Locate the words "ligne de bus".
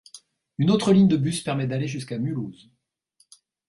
0.93-1.43